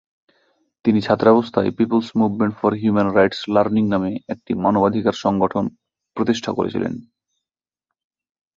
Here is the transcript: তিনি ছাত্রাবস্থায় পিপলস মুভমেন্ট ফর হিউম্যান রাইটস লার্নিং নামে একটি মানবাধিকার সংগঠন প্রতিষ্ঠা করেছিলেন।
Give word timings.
তিনি 0.85 0.99
ছাত্রাবস্থায় 1.01 1.69
পিপলস 1.77 2.07
মুভমেন্ট 2.15 2.53
ফর 2.59 2.71
হিউম্যান 2.73 3.09
রাইটস 3.09 3.39
লার্নিং 3.53 3.83
নামে 3.87 4.11
একটি 4.33 4.51
মানবাধিকার 4.63 5.15
সংগঠন 5.23 5.65
প্রতিষ্ঠা 6.17 6.51
করেছিলেন। 6.57 6.93